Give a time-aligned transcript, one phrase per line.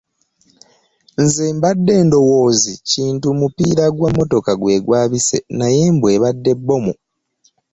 [1.23, 6.93] Nze mbadde ndowoozi kintu mupiira gwa mmotoka gwe gwabise naye mbu ebadde bbomu.